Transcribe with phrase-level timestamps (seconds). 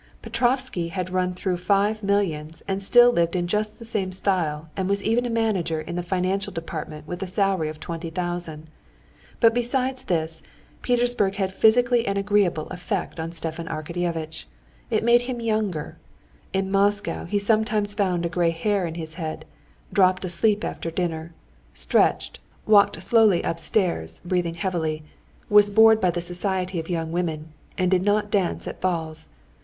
[0.23, 4.89] Petrovsky had run through five millions, and still lived in just the same style, and
[4.89, 8.65] was even a manager in the financial department with a salary of twenty thousand.
[9.39, 10.41] But besides this,
[10.81, 14.45] Petersburg had physically an agreeable effect on Stepan Arkadyevitch.
[14.89, 15.99] It made him younger.
[16.51, 19.45] In Moscow he sometimes found a gray hair in his head,
[19.93, 21.31] dropped asleep after dinner,
[21.75, 25.03] stretched, walked slowly upstairs, breathing heavily,
[25.47, 29.27] was bored by the society of young women, and did not dance at balls.